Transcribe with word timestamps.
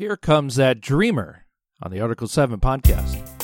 Here 0.00 0.16
comes 0.16 0.56
that 0.56 0.80
dreamer 0.80 1.44
on 1.82 1.90
the 1.90 2.00
Article 2.00 2.26
7 2.26 2.58
podcast. 2.58 3.39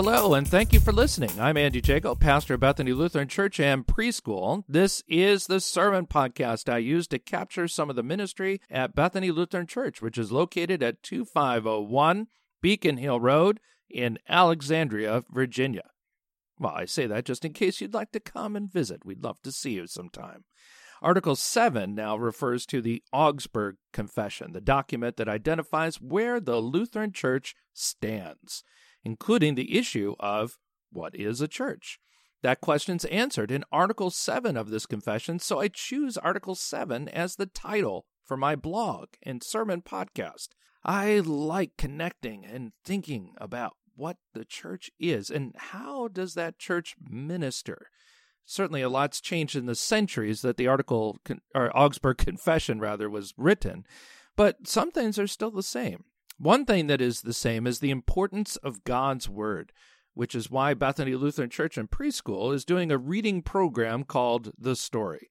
Hello, 0.00 0.34
and 0.34 0.46
thank 0.46 0.72
you 0.72 0.78
for 0.78 0.92
listening. 0.92 1.40
I'm 1.40 1.56
Andy 1.56 1.80
Jago, 1.84 2.14
pastor 2.14 2.54
of 2.54 2.60
Bethany 2.60 2.92
Lutheran 2.92 3.26
Church 3.26 3.58
and 3.58 3.84
Preschool. 3.84 4.62
This 4.68 5.02
is 5.08 5.48
the 5.48 5.58
sermon 5.58 6.06
podcast 6.06 6.72
I 6.72 6.78
use 6.78 7.08
to 7.08 7.18
capture 7.18 7.66
some 7.66 7.90
of 7.90 7.96
the 7.96 8.04
ministry 8.04 8.60
at 8.70 8.94
Bethany 8.94 9.32
Lutheran 9.32 9.66
Church, 9.66 10.00
which 10.00 10.16
is 10.16 10.30
located 10.30 10.84
at 10.84 11.02
2501 11.02 12.28
Beacon 12.62 12.98
Hill 12.98 13.18
Road 13.18 13.58
in 13.90 14.20
Alexandria, 14.28 15.24
Virginia. 15.32 15.90
Well, 16.60 16.74
I 16.76 16.84
say 16.84 17.08
that 17.08 17.24
just 17.24 17.44
in 17.44 17.52
case 17.52 17.80
you'd 17.80 17.92
like 17.92 18.12
to 18.12 18.20
come 18.20 18.54
and 18.54 18.72
visit. 18.72 19.04
We'd 19.04 19.24
love 19.24 19.42
to 19.42 19.50
see 19.50 19.72
you 19.72 19.88
sometime. 19.88 20.44
Article 21.02 21.34
7 21.34 21.92
now 21.96 22.16
refers 22.16 22.66
to 22.66 22.80
the 22.80 23.02
Augsburg 23.12 23.78
Confession, 23.92 24.52
the 24.52 24.60
document 24.60 25.16
that 25.16 25.28
identifies 25.28 26.00
where 26.00 26.38
the 26.38 26.60
Lutheran 26.60 27.10
Church 27.10 27.56
stands 27.72 28.62
including 29.04 29.54
the 29.54 29.76
issue 29.76 30.14
of 30.20 30.58
what 30.90 31.14
is 31.14 31.40
a 31.40 31.48
church? 31.48 31.98
That 32.42 32.60
question's 32.60 33.04
answered 33.06 33.50
in 33.50 33.64
Article 33.72 34.10
7 34.10 34.56
of 34.56 34.70
this 34.70 34.86
confession, 34.86 35.38
so 35.40 35.60
I 35.60 35.68
choose 35.68 36.16
Article 36.16 36.54
7 36.54 37.08
as 37.08 37.36
the 37.36 37.46
title 37.46 38.06
for 38.24 38.36
my 38.36 38.54
blog 38.54 39.08
and 39.22 39.42
sermon 39.42 39.82
podcast. 39.82 40.48
I 40.84 41.18
like 41.18 41.72
connecting 41.76 42.44
and 42.44 42.72
thinking 42.84 43.32
about 43.38 43.72
what 43.96 44.16
the 44.32 44.44
church 44.44 44.90
is 45.00 45.28
and 45.30 45.52
how 45.56 46.06
does 46.06 46.34
that 46.34 46.58
church 46.58 46.94
minister. 47.00 47.88
Certainly 48.44 48.82
a 48.82 48.88
lot's 48.88 49.20
changed 49.20 49.56
in 49.56 49.66
the 49.66 49.74
centuries 49.74 50.40
that 50.42 50.56
the 50.56 50.68
article 50.68 51.18
or 51.54 51.76
Augsburg 51.76 52.18
Confession 52.18 52.78
rather 52.78 53.10
was 53.10 53.34
written, 53.36 53.84
but 54.36 54.68
some 54.68 54.92
things 54.92 55.18
are 55.18 55.26
still 55.26 55.50
the 55.50 55.62
same. 55.62 56.04
One 56.38 56.64
thing 56.64 56.86
that 56.86 57.00
is 57.00 57.22
the 57.22 57.32
same 57.32 57.66
is 57.66 57.80
the 57.80 57.90
importance 57.90 58.56
of 58.58 58.84
God's 58.84 59.28
Word, 59.28 59.72
which 60.14 60.36
is 60.36 60.48
why 60.48 60.72
Bethany 60.72 61.16
Lutheran 61.16 61.50
Church 61.50 61.76
and 61.76 61.90
Preschool 61.90 62.54
is 62.54 62.64
doing 62.64 62.92
a 62.92 62.98
reading 62.98 63.42
program 63.42 64.04
called 64.04 64.52
The 64.56 64.76
Story. 64.76 65.30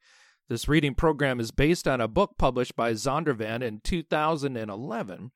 This 0.49 0.67
reading 0.67 0.95
program 0.95 1.39
is 1.39 1.51
based 1.51 1.87
on 1.87 2.01
a 2.01 2.09
book 2.09 2.35
published 2.37 2.75
by 2.75 2.91
Zondervan 2.91 3.61
in 3.61 3.79
2011 3.79 5.31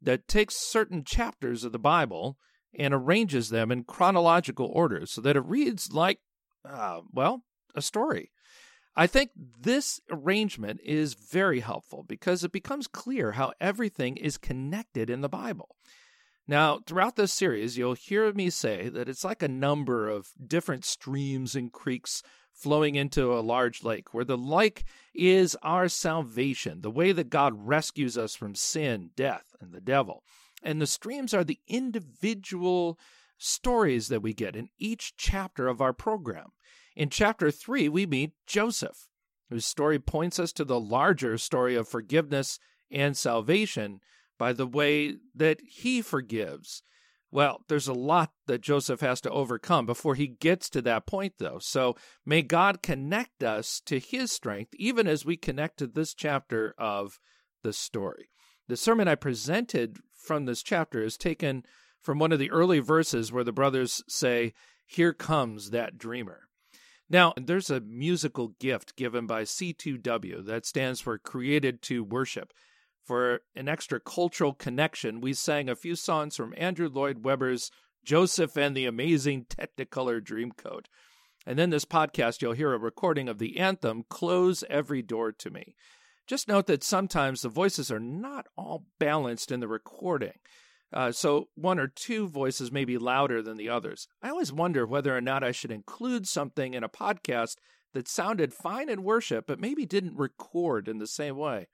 that 0.00 0.28
takes 0.28 0.70
certain 0.70 1.02
chapters 1.02 1.64
of 1.64 1.72
the 1.72 1.80
Bible 1.80 2.38
and 2.78 2.94
arranges 2.94 3.50
them 3.50 3.72
in 3.72 3.82
chronological 3.82 4.70
order 4.72 5.04
so 5.06 5.20
that 5.20 5.36
it 5.36 5.44
reads 5.44 5.92
like, 5.92 6.20
uh, 6.64 7.00
well, 7.12 7.42
a 7.74 7.82
story. 7.82 8.30
I 8.94 9.06
think 9.06 9.30
this 9.36 10.00
arrangement 10.10 10.80
is 10.84 11.14
very 11.14 11.60
helpful 11.60 12.04
because 12.06 12.44
it 12.44 12.52
becomes 12.52 12.86
clear 12.86 13.32
how 13.32 13.52
everything 13.60 14.16
is 14.16 14.36
connected 14.36 15.08
in 15.08 15.22
the 15.22 15.28
Bible. 15.28 15.76
Now, 16.46 16.80
throughout 16.86 17.16
this 17.16 17.32
series, 17.32 17.78
you'll 17.78 17.94
hear 17.94 18.30
me 18.32 18.50
say 18.50 18.88
that 18.88 19.08
it's 19.08 19.24
like 19.24 19.42
a 19.42 19.48
number 19.48 20.08
of 20.08 20.28
different 20.44 20.84
streams 20.84 21.54
and 21.54 21.72
creeks 21.72 22.22
flowing 22.52 22.96
into 22.96 23.32
a 23.32 23.40
large 23.40 23.82
lake, 23.82 24.12
where 24.12 24.24
the 24.24 24.36
lake 24.36 24.84
is 25.14 25.56
our 25.62 25.88
salvation, 25.88 26.82
the 26.82 26.90
way 26.90 27.12
that 27.12 27.30
God 27.30 27.54
rescues 27.56 28.18
us 28.18 28.34
from 28.34 28.54
sin, 28.54 29.10
death, 29.16 29.54
and 29.60 29.72
the 29.72 29.80
devil. 29.80 30.22
And 30.62 30.80
the 30.80 30.86
streams 30.86 31.32
are 31.32 31.44
the 31.44 31.60
individual 31.66 32.98
stories 33.38 34.08
that 34.08 34.22
we 34.22 34.34
get 34.34 34.54
in 34.54 34.68
each 34.78 35.14
chapter 35.16 35.66
of 35.66 35.80
our 35.80 35.92
program. 35.92 36.48
In 36.94 37.08
chapter 37.08 37.50
3, 37.50 37.88
we 37.88 38.06
meet 38.06 38.32
Joseph, 38.46 39.08
whose 39.48 39.64
story 39.64 39.98
points 39.98 40.38
us 40.38 40.52
to 40.54 40.64
the 40.64 40.80
larger 40.80 41.38
story 41.38 41.74
of 41.74 41.88
forgiveness 41.88 42.58
and 42.90 43.16
salvation 43.16 44.00
by 44.38 44.52
the 44.52 44.66
way 44.66 45.16
that 45.34 45.60
he 45.66 46.02
forgives. 46.02 46.82
Well, 47.30 47.64
there's 47.68 47.88
a 47.88 47.94
lot 47.94 48.32
that 48.46 48.60
Joseph 48.60 49.00
has 49.00 49.22
to 49.22 49.30
overcome 49.30 49.86
before 49.86 50.16
he 50.16 50.26
gets 50.26 50.68
to 50.70 50.82
that 50.82 51.06
point, 51.06 51.34
though. 51.38 51.58
So 51.60 51.96
may 52.26 52.42
God 52.42 52.82
connect 52.82 53.42
us 53.42 53.80
to 53.86 53.98
his 53.98 54.30
strength, 54.30 54.74
even 54.74 55.06
as 55.06 55.24
we 55.24 55.38
connect 55.38 55.78
to 55.78 55.86
this 55.86 56.12
chapter 56.12 56.74
of 56.76 57.18
the 57.62 57.72
story. 57.72 58.28
The 58.68 58.76
sermon 58.76 59.08
I 59.08 59.14
presented 59.14 59.98
from 60.12 60.44
this 60.44 60.62
chapter 60.62 61.02
is 61.02 61.16
taken 61.16 61.64
from 62.00 62.18
one 62.18 62.32
of 62.32 62.38
the 62.38 62.50
early 62.50 62.80
verses 62.80 63.32
where 63.32 63.44
the 63.44 63.52
brothers 63.52 64.02
say, 64.08 64.52
Here 64.86 65.14
comes 65.14 65.70
that 65.70 65.96
dreamer. 65.96 66.48
Now, 67.12 67.34
there's 67.36 67.68
a 67.68 67.80
musical 67.80 68.54
gift 68.58 68.96
given 68.96 69.26
by 69.26 69.42
C2W 69.42 70.46
that 70.46 70.64
stands 70.64 70.98
for 70.98 71.18
Created 71.18 71.82
to 71.82 72.02
Worship. 72.02 72.54
For 73.04 73.40
an 73.54 73.68
extra 73.68 74.00
cultural 74.00 74.54
connection, 74.54 75.20
we 75.20 75.34
sang 75.34 75.68
a 75.68 75.76
few 75.76 75.94
songs 75.94 76.34
from 76.34 76.54
Andrew 76.56 76.88
Lloyd 76.88 77.22
Webber's 77.22 77.70
Joseph 78.02 78.56
and 78.56 78.74
the 78.74 78.86
Amazing 78.86 79.44
Technicolor 79.44 80.22
Dreamcoat. 80.22 80.86
And 81.44 81.58
then 81.58 81.68
this 81.68 81.84
podcast, 81.84 82.40
you'll 82.40 82.54
hear 82.54 82.72
a 82.72 82.78
recording 82.78 83.28
of 83.28 83.38
the 83.38 83.58
anthem, 83.58 84.04
Close 84.08 84.64
Every 84.70 85.02
Door 85.02 85.32
to 85.32 85.50
Me. 85.50 85.74
Just 86.26 86.48
note 86.48 86.66
that 86.68 86.82
sometimes 86.82 87.42
the 87.42 87.50
voices 87.50 87.90
are 87.92 88.00
not 88.00 88.46
all 88.56 88.86
balanced 88.98 89.52
in 89.52 89.60
the 89.60 89.68
recording. 89.68 90.38
Uh, 90.92 91.10
so 91.10 91.48
one 91.54 91.78
or 91.78 91.86
two 91.86 92.28
voices 92.28 92.70
may 92.70 92.84
be 92.84 92.98
louder 92.98 93.42
than 93.42 93.56
the 93.56 93.68
others. 93.68 94.08
I 94.22 94.28
always 94.28 94.52
wonder 94.52 94.86
whether 94.86 95.16
or 95.16 95.20
not 95.20 95.42
I 95.42 95.52
should 95.52 95.70
include 95.70 96.28
something 96.28 96.74
in 96.74 96.84
a 96.84 96.88
podcast 96.88 97.56
that 97.94 98.08
sounded 98.08 98.52
fine 98.52 98.88
in 98.88 99.02
worship, 99.02 99.46
but 99.46 99.60
maybe 99.60 99.86
didn't 99.86 100.16
record 100.16 100.88
in 100.88 100.98
the 100.98 101.06
same 101.06 101.36
way. 101.36 101.68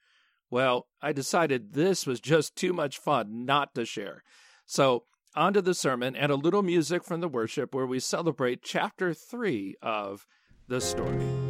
Well, 0.50 0.86
I 1.02 1.12
decided 1.12 1.72
this 1.72 2.06
was 2.06 2.20
just 2.20 2.56
too 2.56 2.72
much 2.72 2.98
fun 2.98 3.44
not 3.44 3.74
to 3.74 3.84
share. 3.84 4.22
So, 4.66 5.04
on 5.36 5.52
to 5.52 5.62
the 5.62 5.74
sermon 5.74 6.16
and 6.16 6.32
a 6.32 6.36
little 6.36 6.62
music 6.62 7.04
from 7.04 7.20
the 7.20 7.28
worship 7.28 7.74
where 7.74 7.86
we 7.86 8.00
celebrate 8.00 8.62
chapter 8.62 9.12
3 9.14 9.76
of 9.82 10.26
the 10.68 10.80
story. 10.80 11.47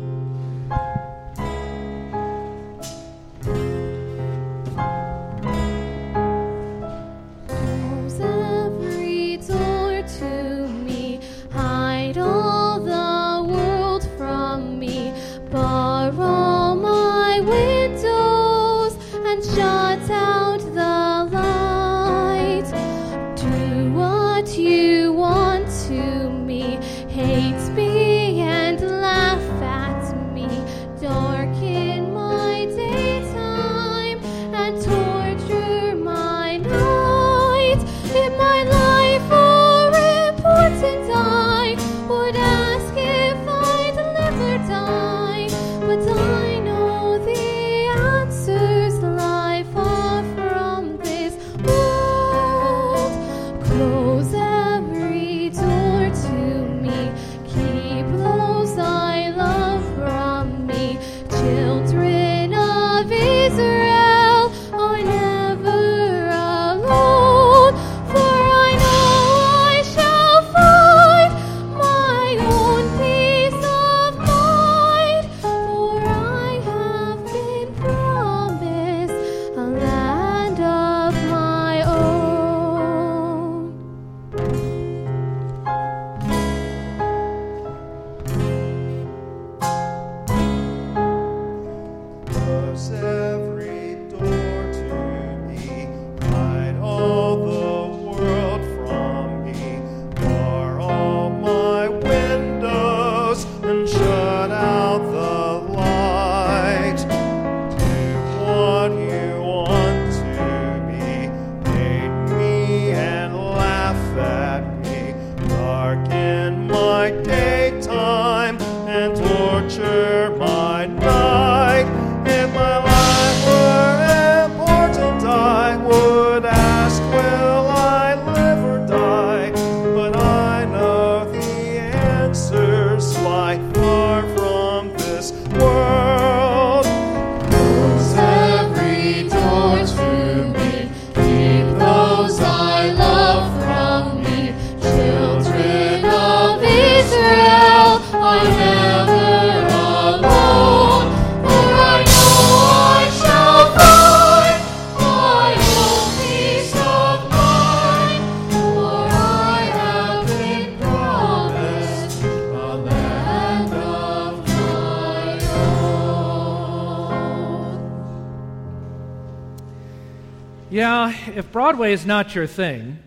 If 170.80 171.50
Broadway 171.50 171.92
is 171.92 172.06
not 172.06 172.34
your 172.34 172.46
thing, 172.46 172.98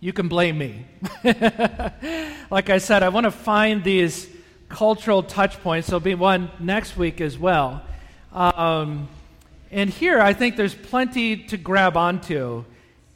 you 0.00 0.12
can 0.12 0.28
blame 0.28 0.58
me. 0.58 0.86
like 2.50 2.68
I 2.68 2.78
said, 2.78 3.02
I 3.02 3.10
want 3.10 3.24
to 3.24 3.30
find 3.30 3.84
these 3.84 4.28
cultural 4.68 5.22
touch 5.22 5.62
points. 5.62 5.88
There'll 5.88 6.00
be 6.00 6.14
one 6.14 6.50
next 6.58 6.96
week 6.96 7.20
as 7.20 7.38
well. 7.38 7.82
Um, 8.32 9.08
and 9.70 9.88
here, 9.88 10.20
I 10.20 10.32
think 10.32 10.56
there's 10.56 10.74
plenty 10.74 11.36
to 11.44 11.56
grab 11.56 11.96
onto 11.96 12.64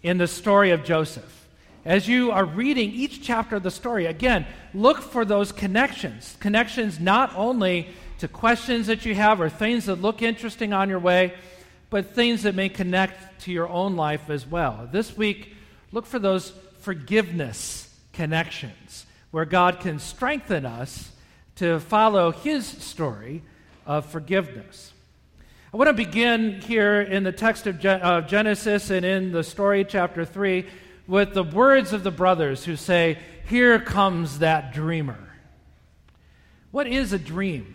in 0.03 0.19
the 0.19 0.29
story 0.29 0.71
of 0.71 0.85
Joseph. 0.85 1.49
As 1.85 2.07
you 2.07 2.31
are 2.31 2.45
reading 2.45 2.93
each 2.93 3.23
chapter 3.23 3.57
of 3.57 3.65
the 3.65 3.71
story, 3.71 4.07
again, 4.07 4.47
look 4.73 5.01
for 5.01 5.25
those 5.25 5.51
connections. 5.53 6.37
Connections 6.39 7.01
not 7.01 7.35
only 7.35 7.89
to 8.19 8.29
questions 8.29 8.87
that 8.87 9.05
you 9.05 9.15
have 9.15 9.41
or 9.41 9.49
things 9.49 9.87
that 9.87 9.97
look 9.97 10.23
interesting 10.23 10.73
on 10.73 10.89
your 10.89 10.99
way, 10.99 11.35
but 11.91 12.15
things 12.15 12.43
that 12.43 12.55
may 12.55 12.69
connect 12.69 13.43
to 13.43 13.53
your 13.53 13.69
own 13.69 13.97
life 13.97 14.31
as 14.31 14.47
well. 14.47 14.89
This 14.91 15.17
week, 15.17 15.55
look 15.93 16.07
for 16.07 16.19
those 16.19 16.53
forgiveness 16.81 17.95
connections 18.13 19.07
where 19.31 19.45
God 19.45 19.81
can 19.81 19.99
strengthen 19.99 20.67
us 20.67 21.11
to 21.57 21.81
follow 21.81 22.31
His 22.31 22.67
story 22.67 23.43
of 23.87 24.07
forgiveness. 24.07 24.93
I 25.73 25.77
want 25.77 25.89
to 25.89 25.95
begin 25.95 26.61
here 26.63 27.01
in 27.01 27.25
the 27.25 27.33
text 27.33 27.67
of 27.67 27.79
Genesis 27.79 28.91
and 28.91 29.05
in 29.05 29.33
the 29.33 29.45
story, 29.45 29.85
chapter 29.85 30.25
3, 30.25 30.67
with 31.07 31.35
the 31.35 31.43
words 31.43 31.93
of 31.93 32.05
the 32.05 32.11
brothers 32.11 32.65
who 32.65 32.77
say, 32.77 33.19
Here 33.49 33.79
comes 33.79 34.39
that 34.39 34.73
dreamer. 34.73 35.19
What 36.71 36.87
is 36.87 37.13
a 37.13 37.19
dream? 37.19 37.75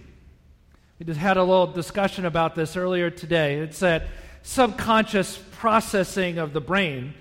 We 1.03 1.07
just 1.07 1.19
had 1.19 1.35
a 1.35 1.43
little 1.43 1.67
discussion 1.67 2.23
about 2.23 2.55
this 2.55 2.77
earlier 2.77 3.09
today. 3.09 3.55
It's 3.55 3.79
that 3.79 4.07
subconscious 4.41 5.37
processing 5.51 6.37
of 6.37 6.53
the 6.53 6.61
brain. 6.61 7.13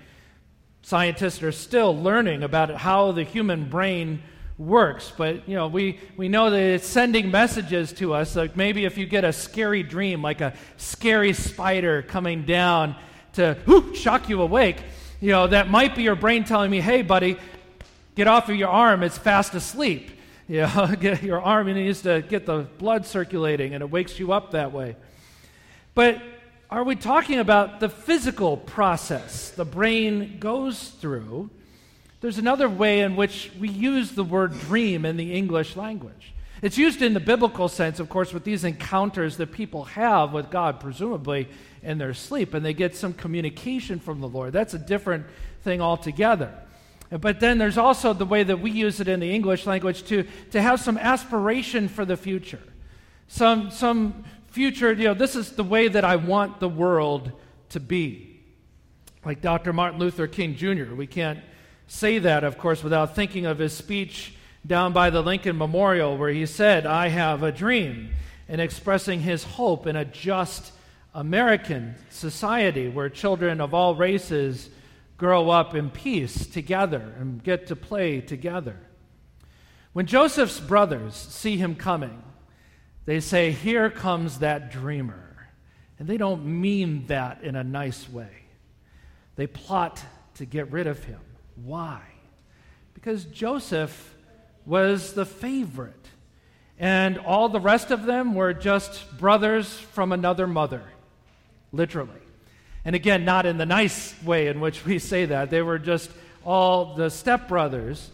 Scientists 0.83 1.43
are 1.43 1.51
still 1.51 1.93
learning 1.93 2.43
about 2.43 2.73
how 2.75 3.11
the 3.11 3.25
human 3.25 3.67
brain 3.67 4.23
works, 4.57 5.11
but 5.17 5.49
you 5.49 5.55
know, 5.55 5.67
we, 5.67 5.99
we 6.15 6.29
know 6.29 6.49
that 6.49 6.61
it's 6.61 6.87
sending 6.87 7.29
messages 7.29 7.91
to 7.91 8.13
us. 8.13 8.37
Like 8.37 8.55
maybe 8.55 8.85
if 8.85 8.97
you 8.97 9.05
get 9.05 9.25
a 9.25 9.33
scary 9.33 9.83
dream, 9.83 10.21
like 10.21 10.39
a 10.39 10.53
scary 10.77 11.33
spider 11.33 12.03
coming 12.03 12.45
down 12.45 12.95
to 13.33 13.57
whoop, 13.65 13.95
shock 13.97 14.29
you 14.29 14.41
awake, 14.41 14.77
you 15.19 15.31
know, 15.31 15.47
that 15.47 15.69
might 15.69 15.93
be 15.93 16.03
your 16.03 16.15
brain 16.15 16.45
telling 16.45 16.71
me, 16.71 16.79
hey, 16.79 17.01
buddy, 17.01 17.37
get 18.15 18.29
off 18.29 18.47
of 18.47 18.55
your 18.55 18.69
arm, 18.69 19.03
it's 19.03 19.17
fast 19.17 19.53
asleep. 19.55 20.09
You 20.49 20.61
know, 20.75 20.93
get 20.99 21.23
your 21.23 21.41
arm 21.41 21.67
needs 21.67 22.01
to 22.01 22.21
get 22.21 22.45
the 22.45 22.67
blood 22.77 23.05
circulating, 23.05 23.73
and 23.73 23.81
it 23.81 23.89
wakes 23.89 24.19
you 24.19 24.33
up 24.33 24.51
that 24.51 24.73
way. 24.73 24.97
But 25.95 26.21
are 26.69 26.83
we 26.83 26.95
talking 26.95 27.39
about 27.39 27.79
the 27.79 27.87
physical 27.87 28.57
process 28.57 29.51
the 29.51 29.63
brain 29.63 30.39
goes 30.39 30.89
through? 30.89 31.49
There's 32.19 32.37
another 32.37 32.67
way 32.67 33.01
in 33.01 33.15
which 33.15 33.51
we 33.59 33.69
use 33.69 34.11
the 34.11 34.23
word 34.23 34.59
dream 34.59 35.05
in 35.05 35.15
the 35.15 35.33
English 35.33 35.75
language. 35.77 36.33
It's 36.61 36.77
used 36.77 37.01
in 37.01 37.13
the 37.13 37.19
biblical 37.19 37.67
sense, 37.67 37.99
of 37.99 38.09
course, 38.09 38.33
with 38.33 38.43
these 38.43 38.63
encounters 38.63 39.37
that 39.37 39.51
people 39.51 39.83
have 39.83 40.33
with 40.33 40.49
God, 40.49 40.79
presumably 40.79 41.47
in 41.81 41.97
their 41.97 42.13
sleep, 42.13 42.53
and 42.53 42.65
they 42.65 42.73
get 42.73 42.95
some 42.95 43.13
communication 43.13 43.99
from 43.99 44.21
the 44.21 44.27
Lord. 44.27 44.53
That's 44.53 44.73
a 44.73 44.79
different 44.79 45.25
thing 45.63 45.81
altogether. 45.81 46.53
But 47.19 47.39
then 47.39 47.57
there's 47.57 47.77
also 47.77 48.13
the 48.13 48.25
way 48.25 48.43
that 48.43 48.59
we 48.59 48.71
use 48.71 48.99
it 48.99 49.07
in 49.07 49.19
the 49.19 49.33
English 49.33 49.65
language 49.65 50.03
to, 50.05 50.25
to 50.51 50.61
have 50.61 50.79
some 50.79 50.97
aspiration 50.97 51.87
for 51.87 52.05
the 52.05 52.17
future. 52.17 52.61
Some, 53.27 53.71
some 53.71 54.23
future, 54.47 54.93
you 54.93 55.05
know, 55.05 55.13
this 55.13 55.35
is 55.35 55.51
the 55.51 55.63
way 55.63 55.87
that 55.87 56.03
I 56.03 56.15
want 56.15 56.59
the 56.59 56.69
world 56.69 57.31
to 57.69 57.79
be. 57.79 58.39
Like 59.25 59.41
Dr. 59.41 59.73
Martin 59.73 59.99
Luther 59.99 60.27
King 60.27 60.55
Jr., 60.55 60.95
we 60.95 61.07
can't 61.07 61.39
say 61.87 62.19
that, 62.19 62.43
of 62.43 62.57
course, 62.57 62.83
without 62.83 63.15
thinking 63.15 63.45
of 63.45 63.59
his 63.59 63.73
speech 63.73 64.33
down 64.65 64.93
by 64.93 65.09
the 65.09 65.21
Lincoln 65.21 65.57
Memorial 65.57 66.17
where 66.17 66.31
he 66.31 66.45
said, 66.45 66.85
I 66.85 67.09
have 67.09 67.43
a 67.43 67.51
dream, 67.51 68.09
and 68.47 68.59
expressing 68.59 69.19
his 69.19 69.43
hope 69.43 69.87
in 69.87 69.95
a 69.95 70.05
just 70.05 70.71
American 71.13 71.95
society 72.09 72.89
where 72.89 73.09
children 73.09 73.61
of 73.61 73.73
all 73.73 73.95
races 73.95 74.69
grow 75.17 75.49
up 75.49 75.75
in 75.75 75.89
peace 75.89 76.45
together 76.47 77.13
and 77.19 77.43
get 77.43 77.67
to 77.67 77.75
play 77.75 78.21
together. 78.21 78.79
When 79.93 80.05
Joseph's 80.07 80.59
brothers 80.59 81.13
see 81.13 81.57
him 81.57 81.75
coming, 81.75 82.23
they 83.05 83.19
say, 83.19 83.51
Here 83.51 83.89
comes 83.89 84.39
that 84.39 84.71
dreamer. 84.71 85.47
And 85.99 86.07
they 86.07 86.17
don't 86.17 86.45
mean 86.45 87.05
that 87.07 87.43
in 87.43 87.55
a 87.55 87.63
nice 87.63 88.09
way. 88.09 88.31
They 89.35 89.47
plot 89.47 90.03
to 90.35 90.45
get 90.45 90.71
rid 90.71 90.87
of 90.87 91.03
him. 91.03 91.19
Why? 91.63 92.01
Because 92.93 93.25
Joseph 93.25 94.15
was 94.65 95.13
the 95.13 95.25
favorite, 95.25 96.07
and 96.79 97.17
all 97.19 97.49
the 97.49 97.59
rest 97.59 97.91
of 97.91 98.05
them 98.05 98.33
were 98.33 98.53
just 98.53 99.17
brothers 99.17 99.71
from 99.71 100.11
another 100.11 100.47
mother, 100.47 100.83
literally. 101.71 102.22
And 102.85 102.95
again, 102.95 103.25
not 103.25 103.45
in 103.45 103.57
the 103.57 103.65
nice 103.65 104.13
way 104.23 104.47
in 104.47 104.59
which 104.59 104.85
we 104.85 104.99
say 104.99 105.25
that. 105.25 105.49
They 105.49 105.61
were 105.61 105.79
just 105.79 106.11
all 106.43 106.95
the 106.95 107.07
stepbrothers. 107.07 108.07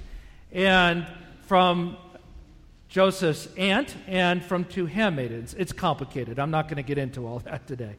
And 0.51 1.07
from 1.47 1.97
Joseph's 2.89 3.47
aunt 3.55 3.95
and 4.07 4.43
from 4.43 4.65
two 4.65 4.88
handmaidens. 4.88 5.53
It's 5.53 5.71
complicated. 5.71 6.39
I'm 6.39 6.51
not 6.51 6.67
going 6.67 6.77
to 6.77 6.83
get 6.83 6.97
into 6.97 7.25
all 7.25 7.39
that 7.39 7.67
today. 7.67 7.95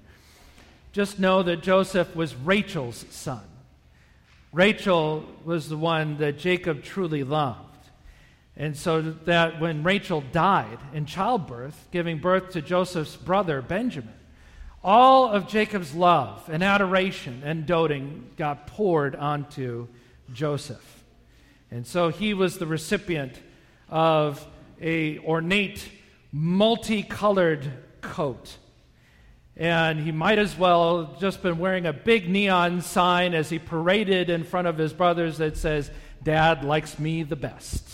Just 0.93 1.21
know 1.21 1.45
that 1.45 1.63
Joseph 1.63 2.15
was 2.17 2.35
Rachel's 2.35 3.05
son. 3.11 3.43
Rachel 4.53 5.25
was 5.45 5.69
the 5.69 5.77
one 5.77 6.19
that 6.19 6.39
Jacob 6.39 6.83
truly 6.83 7.23
loved. 7.23 7.59
And 8.57 8.77
so 8.77 9.01
that 9.01 9.61
when 9.61 9.85
Rachel 9.85 10.25
died 10.33 10.79
in 10.93 11.07
childbirth, 11.07 11.87
giving 11.93 12.19
birth 12.19 12.51
to 12.51 12.61
Joseph's 12.61 13.15
brother 13.15 13.63
Benjamin, 13.63 14.13
all 14.83 15.31
of 15.31 15.49
Jacob's 15.49 15.95
love 15.95 16.49
and 16.49 16.63
adoration 16.63 17.43
and 17.45 17.67
doting 17.67 18.31
got 18.37 18.67
poured 18.67 19.15
onto 19.15 19.89
Joseph. 20.33 21.05
And 21.71 21.87
so 21.87 22.09
he 22.09 22.35
was 22.35 22.59
the 22.59 22.67
recipient 22.67 23.39
of 23.89 24.45
a 24.81 25.19
ornate, 25.19 25.87
multicolored 26.33 27.71
coat. 28.01 28.57
And 29.57 30.01
he 30.01 30.11
might 30.11 30.39
as 30.39 30.57
well 30.57 31.17
just 31.21 31.43
been 31.43 31.59
wearing 31.59 31.85
a 31.85 31.93
big 31.93 32.29
neon 32.31 32.81
sign 32.81 33.35
as 33.35 33.51
he 33.51 33.59
paraded 33.59 34.31
in 34.31 34.45
front 34.45 34.67
of 34.67 34.79
his 34.79 34.93
brothers 34.93 35.39
that 35.39 35.57
says, 35.57 35.91
Dad 36.23 36.65
likes 36.65 36.99
me 36.99 37.23
the 37.23 37.37
best. 37.37 37.87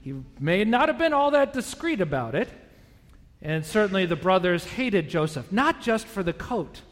He 0.00 0.14
may 0.38 0.64
not 0.64 0.88
have 0.88 0.96
been 0.96 1.12
all 1.12 1.32
that 1.32 1.52
discreet 1.52 2.00
about 2.00 2.34
it, 2.34 2.48
And 3.42 3.64
certainly 3.64 4.06
the 4.06 4.16
brothers 4.16 4.64
hated 4.64 5.08
Joseph, 5.08 5.50
not 5.50 5.80
just 5.80 6.06
for 6.06 6.22
the 6.22 6.32
coat 6.32 6.82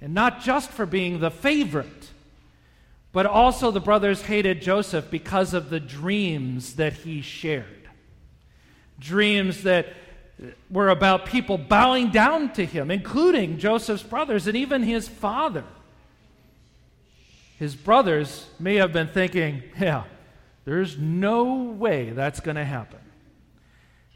and 0.00 0.12
not 0.12 0.40
just 0.40 0.70
for 0.70 0.84
being 0.84 1.20
the 1.20 1.30
favorite, 1.30 2.10
but 3.12 3.24
also 3.24 3.70
the 3.70 3.80
brothers 3.80 4.22
hated 4.22 4.60
Joseph 4.60 5.10
because 5.10 5.54
of 5.54 5.70
the 5.70 5.80
dreams 5.80 6.74
that 6.74 6.92
he 6.92 7.22
shared. 7.22 7.88
Dreams 8.98 9.62
that 9.62 9.86
were 10.70 10.90
about 10.90 11.26
people 11.26 11.56
bowing 11.56 12.10
down 12.10 12.52
to 12.54 12.66
him, 12.66 12.90
including 12.90 13.58
Joseph's 13.58 14.02
brothers 14.02 14.46
and 14.46 14.56
even 14.56 14.82
his 14.82 15.08
father. 15.08 15.64
His 17.58 17.74
brothers 17.74 18.46
may 18.58 18.74
have 18.76 18.92
been 18.92 19.08
thinking, 19.08 19.62
yeah, 19.80 20.04
there's 20.66 20.98
no 20.98 21.54
way 21.54 22.10
that's 22.10 22.40
going 22.40 22.56
to 22.56 22.64
happen. 22.64 22.98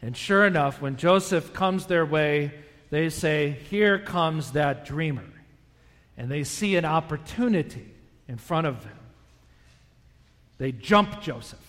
And 0.01 0.17
sure 0.17 0.45
enough, 0.45 0.81
when 0.81 0.97
Joseph 0.97 1.53
comes 1.53 1.85
their 1.85 2.05
way, 2.05 2.51
they 2.89 3.09
say, 3.09 3.57
Here 3.69 3.99
comes 3.99 4.51
that 4.51 4.85
dreamer. 4.85 5.27
And 6.17 6.29
they 6.29 6.43
see 6.43 6.75
an 6.75 6.85
opportunity 6.85 7.87
in 8.27 8.37
front 8.37 8.67
of 8.67 8.83
them. 8.83 8.97
They 10.57 10.71
jump 10.71 11.21
Joseph. 11.21 11.59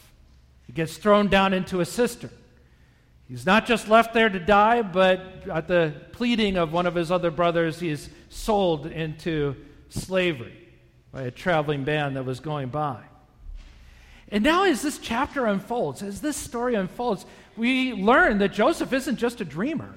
He 0.67 0.73
gets 0.73 0.97
thrown 0.97 1.29
down 1.29 1.55
into 1.55 1.81
a 1.81 1.85
cistern. 1.85 2.31
He's 3.29 3.47
not 3.47 3.67
just 3.67 3.89
left 3.89 4.12
there 4.12 4.29
to 4.29 4.39
die, 4.39 4.83
but 4.83 5.49
at 5.51 5.67
the 5.69 5.95
pleading 6.12 6.57
of 6.57 6.73
one 6.73 6.87
of 6.87 6.95
his 6.95 7.11
other 7.11 7.31
brothers, 7.31 7.81
he 7.81 7.89
is 7.89 8.11
sold 8.29 8.87
into 8.87 9.57
slavery 9.89 10.69
by 11.12 11.23
a 11.23 11.31
traveling 11.31 11.85
band 11.85 12.17
that 12.17 12.25
was 12.25 12.41
going 12.41 12.69
by. 12.69 13.03
And 14.33 14.43
now, 14.43 14.65
as 14.65 14.81
this 14.81 14.97
chapter 14.97 15.45
unfolds, 15.45 16.03
as 16.03 16.23
this 16.23 16.39
story 16.39 16.75
unfolds, 16.75 17.27
we 17.55 17.93
learn 17.93 18.39
that 18.39 18.55
Joseph 18.55 18.95
isn't 18.95 19.17
just 19.17 19.43
a 19.43 19.45
dreamer. 19.45 19.95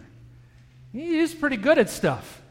He's 0.92 1.34
pretty 1.34 1.56
good 1.56 1.77
at 1.77 1.89
stuff. 1.89 2.42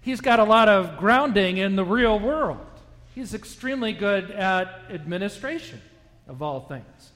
He's 0.00 0.20
got 0.20 0.40
a 0.40 0.44
lot 0.44 0.68
of 0.68 0.98
grounding 0.98 1.58
in 1.58 1.76
the 1.76 1.84
real 1.84 2.18
world. 2.18 2.66
He's 3.14 3.32
extremely 3.32 3.92
good 3.92 4.32
at 4.32 4.82
administration 4.90 5.80
of 6.26 6.42
all 6.42 6.62
things. 6.62 7.12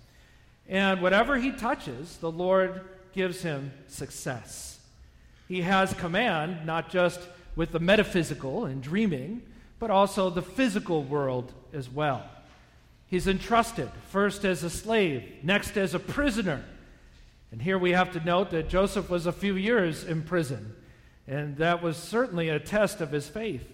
And 0.68 1.02
whatever 1.02 1.36
he 1.36 1.50
touches, 1.50 2.18
the 2.18 2.30
Lord 2.30 2.82
gives 3.12 3.42
him 3.42 3.72
success. 3.88 4.78
He 5.48 5.62
has 5.62 5.92
command, 5.94 6.64
not 6.64 6.88
just 6.88 7.20
with 7.56 7.72
the 7.72 7.80
metaphysical 7.80 8.64
and 8.64 8.80
dreaming, 8.80 9.42
but 9.80 9.90
also 9.90 10.30
the 10.30 10.42
physical 10.42 11.02
world 11.02 11.52
as 11.72 11.90
well. 11.90 12.22
He's 13.08 13.26
entrusted 13.26 13.90
first 14.10 14.44
as 14.44 14.62
a 14.62 14.70
slave, 14.70 15.24
next 15.42 15.76
as 15.76 15.94
a 15.94 15.98
prisoner. 15.98 16.62
And 17.50 17.62
here 17.62 17.78
we 17.78 17.92
have 17.92 18.12
to 18.12 18.20
note 18.20 18.50
that 18.50 18.68
Joseph 18.68 19.08
was 19.08 19.26
a 19.26 19.32
few 19.32 19.56
years 19.56 20.04
in 20.04 20.22
prison, 20.22 20.74
and 21.26 21.56
that 21.56 21.82
was 21.82 21.96
certainly 21.96 22.50
a 22.50 22.60
test 22.60 23.00
of 23.00 23.10
his 23.10 23.26
faith. 23.26 23.66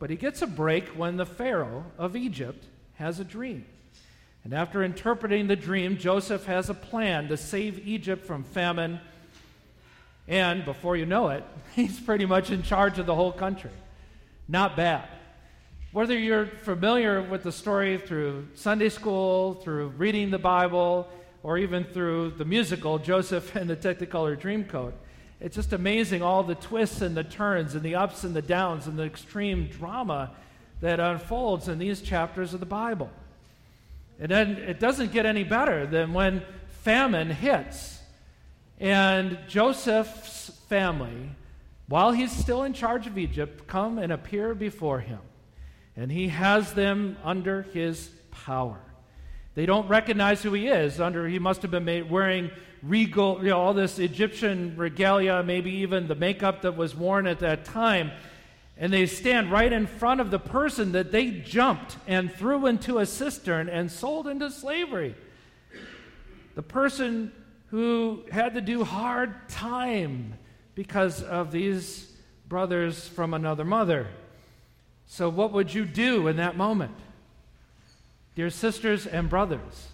But 0.00 0.10
he 0.10 0.16
gets 0.16 0.42
a 0.42 0.46
break 0.46 0.88
when 0.88 1.16
the 1.16 1.24
Pharaoh 1.24 1.86
of 1.96 2.16
Egypt 2.16 2.64
has 2.94 3.20
a 3.20 3.24
dream. 3.24 3.64
And 4.42 4.52
after 4.52 4.82
interpreting 4.82 5.46
the 5.46 5.56
dream, 5.56 5.96
Joseph 5.96 6.44
has 6.46 6.68
a 6.68 6.74
plan 6.74 7.28
to 7.28 7.36
save 7.36 7.86
Egypt 7.86 8.26
from 8.26 8.42
famine. 8.44 9.00
And 10.28 10.64
before 10.64 10.96
you 10.96 11.06
know 11.06 11.28
it, 11.28 11.44
he's 11.74 11.98
pretty 11.98 12.26
much 12.26 12.50
in 12.50 12.62
charge 12.62 12.98
of 12.98 13.06
the 13.06 13.14
whole 13.14 13.32
country. 13.32 13.70
Not 14.48 14.76
bad. 14.76 15.08
Whether 15.96 16.18
you're 16.18 16.44
familiar 16.44 17.22
with 17.22 17.42
the 17.42 17.50
story 17.50 17.96
through 17.96 18.48
Sunday 18.54 18.90
school, 18.90 19.54
through 19.54 19.94
reading 19.96 20.30
the 20.30 20.38
Bible, 20.38 21.08
or 21.42 21.56
even 21.56 21.84
through 21.84 22.32
the 22.32 22.44
musical 22.44 22.98
Joseph 22.98 23.56
and 23.56 23.70
the 23.70 23.76
Technicolor 23.76 24.38
Dreamcoat, 24.38 24.92
it's 25.40 25.56
just 25.56 25.72
amazing 25.72 26.20
all 26.20 26.42
the 26.42 26.54
twists 26.54 27.00
and 27.00 27.16
the 27.16 27.24
turns 27.24 27.74
and 27.74 27.82
the 27.82 27.94
ups 27.94 28.24
and 28.24 28.36
the 28.36 28.42
downs 28.42 28.86
and 28.86 28.98
the 28.98 29.04
extreme 29.04 29.68
drama 29.68 30.32
that 30.82 31.00
unfolds 31.00 31.66
in 31.66 31.78
these 31.78 32.02
chapters 32.02 32.52
of 32.52 32.60
the 32.60 32.66
Bible. 32.66 33.08
And 34.20 34.30
then 34.30 34.50
it 34.50 34.78
doesn't 34.78 35.12
get 35.12 35.24
any 35.24 35.44
better 35.44 35.86
than 35.86 36.12
when 36.12 36.42
famine 36.82 37.30
hits. 37.30 38.00
And 38.78 39.38
Joseph's 39.48 40.50
family, 40.68 41.30
while 41.88 42.12
he's 42.12 42.32
still 42.32 42.64
in 42.64 42.74
charge 42.74 43.06
of 43.06 43.16
Egypt, 43.16 43.66
come 43.66 43.96
and 43.96 44.12
appear 44.12 44.54
before 44.54 45.00
him 45.00 45.20
and 45.96 46.12
he 46.12 46.28
has 46.28 46.74
them 46.74 47.16
under 47.24 47.62
his 47.62 48.10
power. 48.30 48.78
They 49.54 49.64
don't 49.64 49.88
recognize 49.88 50.42
who 50.42 50.52
he 50.52 50.68
is. 50.68 51.00
Under 51.00 51.26
he 51.26 51.38
must 51.38 51.62
have 51.62 51.70
been 51.70 51.86
made, 51.86 52.10
wearing 52.10 52.50
regal, 52.82 53.38
you 53.38 53.48
know, 53.48 53.58
all 53.58 53.72
this 53.72 53.98
Egyptian 53.98 54.76
regalia, 54.76 55.42
maybe 55.42 55.70
even 55.76 56.06
the 56.06 56.14
makeup 56.14 56.62
that 56.62 56.76
was 56.76 56.94
worn 56.94 57.26
at 57.26 57.38
that 57.38 57.64
time. 57.64 58.12
And 58.76 58.92
they 58.92 59.06
stand 59.06 59.50
right 59.50 59.72
in 59.72 59.86
front 59.86 60.20
of 60.20 60.30
the 60.30 60.38
person 60.38 60.92
that 60.92 61.10
they 61.10 61.30
jumped 61.30 61.96
and 62.06 62.30
threw 62.30 62.66
into 62.66 62.98
a 62.98 63.06
cistern 63.06 63.70
and 63.70 63.90
sold 63.90 64.26
into 64.28 64.50
slavery. 64.50 65.14
The 66.54 66.62
person 66.62 67.32
who 67.68 68.24
had 68.30 68.54
to 68.54 68.60
do 68.60 68.84
hard 68.84 69.48
time 69.48 70.34
because 70.74 71.22
of 71.22 71.50
these 71.50 72.12
brothers 72.46 73.08
from 73.08 73.32
another 73.32 73.64
mother. 73.64 74.08
So, 75.06 75.28
what 75.28 75.52
would 75.52 75.72
you 75.72 75.84
do 75.84 76.28
in 76.28 76.36
that 76.36 76.56
moment? 76.56 76.94
Dear 78.34 78.50
sisters 78.50 79.06
and 79.06 79.30
brothers, 79.30 79.88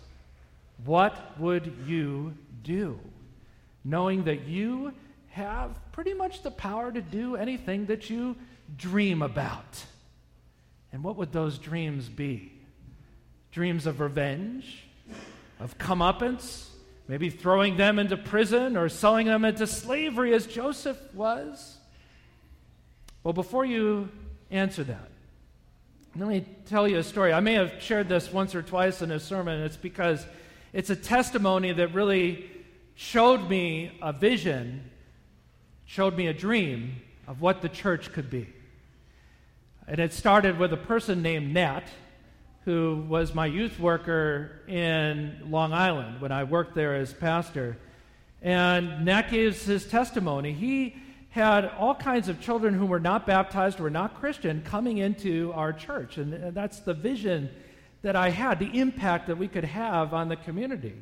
what 0.84 1.38
would 1.38 1.74
you 1.86 2.34
do? 2.64 2.98
Knowing 3.84 4.24
that 4.24 4.46
you 4.46 4.92
have 5.30 5.70
pretty 5.92 6.14
much 6.14 6.42
the 6.42 6.50
power 6.50 6.90
to 6.90 7.00
do 7.00 7.36
anything 7.36 7.86
that 7.86 8.10
you 8.10 8.36
dream 8.76 9.22
about. 9.22 9.84
And 10.92 11.02
what 11.02 11.16
would 11.16 11.32
those 11.32 11.58
dreams 11.58 12.08
be? 12.08 12.52
Dreams 13.50 13.86
of 13.86 14.00
revenge, 14.00 14.84
of 15.60 15.78
comeuppance, 15.78 16.68
maybe 17.06 17.30
throwing 17.30 17.76
them 17.76 17.98
into 17.98 18.16
prison 18.16 18.76
or 18.76 18.88
selling 18.88 19.26
them 19.26 19.44
into 19.44 19.66
slavery 19.66 20.34
as 20.34 20.46
Joseph 20.46 20.98
was? 21.14 21.78
Well, 23.22 23.34
before 23.34 23.64
you 23.64 24.08
answer 24.52 24.84
that. 24.84 25.08
Let 26.14 26.28
me 26.28 26.44
tell 26.66 26.86
you 26.86 26.98
a 26.98 27.02
story. 27.02 27.32
I 27.32 27.40
may 27.40 27.54
have 27.54 27.72
shared 27.80 28.08
this 28.08 28.30
once 28.30 28.54
or 28.54 28.62
twice 28.62 29.00
in 29.00 29.10
a 29.10 29.18
sermon. 29.18 29.62
It's 29.62 29.78
because 29.78 30.26
it's 30.72 30.90
a 30.90 30.96
testimony 30.96 31.72
that 31.72 31.94
really 31.94 32.50
showed 32.94 33.48
me 33.48 33.98
a 34.02 34.12
vision, 34.12 34.90
showed 35.86 36.16
me 36.16 36.26
a 36.26 36.34
dream 36.34 37.00
of 37.26 37.40
what 37.40 37.62
the 37.62 37.68
church 37.68 38.12
could 38.12 38.28
be. 38.28 38.46
And 39.88 39.98
it 39.98 40.12
started 40.12 40.58
with 40.58 40.72
a 40.72 40.76
person 40.76 41.22
named 41.22 41.54
Nat, 41.54 41.84
who 42.66 43.04
was 43.08 43.34
my 43.34 43.46
youth 43.46 43.80
worker 43.80 44.60
in 44.68 45.50
Long 45.50 45.72
Island 45.72 46.20
when 46.20 46.30
I 46.30 46.44
worked 46.44 46.74
there 46.74 46.94
as 46.94 47.12
pastor. 47.12 47.78
And 48.42 49.06
Nat 49.06 49.30
gives 49.30 49.64
his 49.64 49.86
testimony. 49.86 50.52
He 50.52 50.96
had 51.32 51.64
all 51.78 51.94
kinds 51.94 52.28
of 52.28 52.42
children 52.42 52.74
who 52.74 52.84
were 52.84 53.00
not 53.00 53.26
baptized, 53.26 53.80
were 53.80 53.88
not 53.88 54.20
Christian, 54.20 54.60
coming 54.62 54.98
into 54.98 55.50
our 55.54 55.72
church. 55.72 56.18
And, 56.18 56.54
that's 56.54 56.80
the 56.80 56.92
vision 56.92 57.48
that 58.02 58.14
I 58.14 58.28
had, 58.28 58.58
the 58.58 58.78
impact 58.78 59.28
that 59.28 59.38
we 59.38 59.48
could 59.48 59.64
have 59.64 60.12
on 60.12 60.28
the 60.28 60.36
community. 60.36 60.94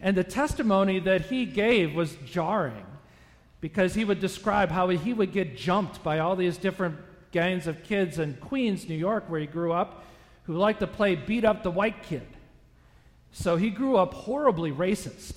And 0.00 0.16
the 0.16 0.24
testimony 0.24 0.98
that 1.00 1.26
he 1.26 1.46
gave 1.46 1.94
was 1.94 2.16
jarring 2.26 2.86
because 3.60 3.94
he 3.94 4.04
would 4.04 4.18
describe 4.18 4.70
how 4.70 4.88
he 4.88 5.12
would 5.12 5.32
get 5.32 5.56
jumped 5.56 6.02
by 6.02 6.18
all 6.18 6.34
these 6.34 6.58
different 6.58 6.96
gangs 7.30 7.68
of 7.68 7.84
kids 7.84 8.18
in 8.18 8.34
Queens, 8.34 8.88
New 8.88 8.96
York, 8.96 9.30
where 9.30 9.40
he 9.40 9.46
grew 9.46 9.72
up, 9.72 10.04
who 10.44 10.54
liked 10.54 10.80
to 10.80 10.88
play 10.88 11.14
beat 11.14 11.44
up 11.44 11.62
the 11.62 11.70
white 11.70 12.02
kid. 12.02 12.26
So 13.30 13.54
he 13.54 13.70
grew 13.70 13.96
up 13.96 14.12
horribly 14.12 14.72
racist 14.72 15.34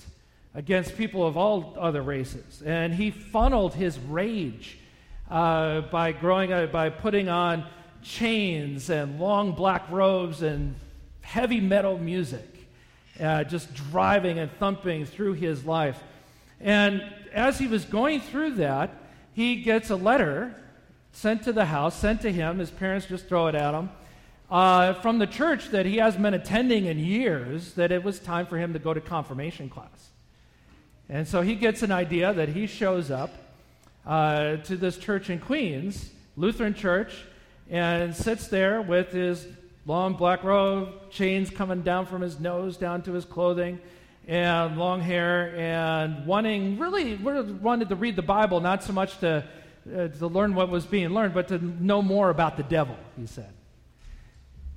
against 0.54 0.96
people 0.96 1.26
of 1.26 1.36
all 1.36 1.76
other 1.78 2.02
races. 2.02 2.62
And 2.62 2.94
he 2.94 3.10
funneled 3.10 3.74
his 3.74 3.98
rage 3.98 4.78
uh, 5.30 5.82
by, 5.82 6.12
growing, 6.12 6.52
uh, 6.52 6.66
by 6.66 6.90
putting 6.90 7.28
on 7.28 7.64
chains 8.02 8.90
and 8.90 9.18
long 9.18 9.52
black 9.52 9.90
robes 9.90 10.42
and 10.42 10.74
heavy 11.22 11.60
metal 11.60 11.96
music, 11.98 12.68
uh, 13.20 13.44
just 13.44 13.72
driving 13.90 14.38
and 14.38 14.50
thumping 14.58 15.06
through 15.06 15.34
his 15.34 15.64
life. 15.64 16.02
And 16.60 17.02
as 17.32 17.58
he 17.58 17.66
was 17.66 17.84
going 17.84 18.20
through 18.20 18.56
that, 18.56 18.90
he 19.32 19.62
gets 19.62 19.90
a 19.90 19.96
letter 19.96 20.54
sent 21.12 21.44
to 21.44 21.52
the 21.52 21.66
house, 21.66 21.94
sent 21.94 22.20
to 22.22 22.32
him. 22.32 22.58
His 22.58 22.70
parents 22.70 23.06
just 23.06 23.26
throw 23.26 23.46
it 23.46 23.54
at 23.54 23.74
him. 23.74 23.90
Uh, 24.50 24.92
from 24.94 25.18
the 25.18 25.26
church 25.26 25.70
that 25.70 25.86
he 25.86 25.96
hasn't 25.96 26.22
been 26.22 26.34
attending 26.34 26.84
in 26.84 26.98
years, 26.98 27.72
that 27.74 27.90
it 27.90 28.04
was 28.04 28.18
time 28.18 28.44
for 28.44 28.58
him 28.58 28.74
to 28.74 28.78
go 28.78 28.92
to 28.92 29.00
confirmation 29.00 29.70
class. 29.70 30.11
And 31.12 31.28
so 31.28 31.42
he 31.42 31.56
gets 31.56 31.82
an 31.82 31.92
idea 31.92 32.32
that 32.32 32.48
he 32.48 32.66
shows 32.66 33.10
up 33.10 33.30
uh, 34.06 34.56
to 34.56 34.78
this 34.78 34.96
church 34.96 35.28
in 35.28 35.40
Queens, 35.40 36.10
Lutheran 36.38 36.72
church, 36.72 37.12
and 37.68 38.16
sits 38.16 38.48
there 38.48 38.80
with 38.80 39.12
his 39.12 39.46
long 39.84 40.14
black 40.14 40.42
robe, 40.42 41.10
chains 41.10 41.50
coming 41.50 41.82
down 41.82 42.06
from 42.06 42.22
his 42.22 42.40
nose 42.40 42.78
down 42.78 43.02
to 43.02 43.12
his 43.12 43.26
clothing, 43.26 43.78
and 44.26 44.78
long 44.78 45.02
hair 45.02 45.54
and 45.54 46.24
wanting 46.24 46.78
really 46.78 47.16
wanted 47.16 47.90
to 47.90 47.94
read 47.94 48.16
the 48.16 48.22
Bible, 48.22 48.60
not 48.60 48.82
so 48.82 48.94
much 48.94 49.18
to, 49.18 49.44
uh, 49.94 50.08
to 50.08 50.26
learn 50.28 50.54
what 50.54 50.70
was 50.70 50.86
being 50.86 51.10
learned, 51.10 51.34
but 51.34 51.48
to 51.48 51.58
know 51.58 52.00
more 52.00 52.30
about 52.30 52.56
the 52.56 52.62
devil, 52.62 52.96
he 53.20 53.26
said. 53.26 53.52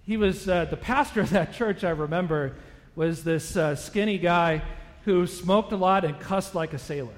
He 0.03 0.17
was 0.17 0.49
uh, 0.49 0.65
the 0.65 0.75
pastor 0.75 1.21
of 1.21 1.29
that 1.29 1.53
church, 1.57 1.85
I 1.85 1.91
remember, 1.91 2.57
was 2.93 3.23
this 3.23 3.55
uh, 3.55 3.77
skinny 3.77 4.17
guy 4.17 4.63
who 5.05 5.25
smoked 5.27 5.71
a 5.71 5.77
lot 5.77 6.03
and 6.03 6.19
cussed 6.19 6.55
like 6.55 6.73
a 6.73 6.79
sailor. 6.79 7.13